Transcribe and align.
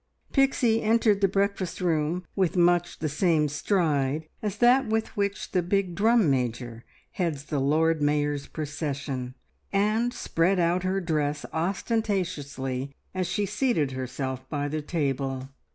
Pixie 0.33 0.81
entered 0.81 1.21
the 1.21 1.27
breakfast 1.27 1.79
room 1.79 2.25
with 2.35 2.57
much 2.57 2.97
the 2.97 3.07
same 3.07 3.47
stride 3.47 4.27
as 4.41 4.57
that 4.57 4.87
with 4.87 5.15
which 5.15 5.51
the 5.51 5.61
big 5.61 5.93
drum 5.93 6.27
major 6.27 6.83
heads 7.11 7.43
the 7.43 7.59
Lord 7.59 8.01
Mayor's 8.01 8.47
procession, 8.47 9.35
and 9.71 10.11
spread 10.11 10.57
out 10.59 10.81
her 10.81 11.01
dress 11.01 11.45
ostentatiously 11.53 12.95
as 13.13 13.27
she 13.27 13.45
seated 13.45 13.91
herself 13.91 14.49
by 14.49 14.67
the 14.67 14.81
table. 14.81 15.49